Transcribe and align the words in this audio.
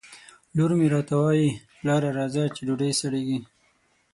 لور 0.55 0.71
مې 0.79 0.87
راته 0.93 1.15
وایي! 1.21 1.49
پلاره 1.79 2.09
راځه 2.17 2.43
چې 2.55 2.61
ډوډۍ 2.67 2.91
سړېږي 3.01 3.37